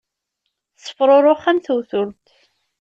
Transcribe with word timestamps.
Tessefṛuṛux 0.75 1.43
am 1.49 1.57
tewtult. 1.59 2.27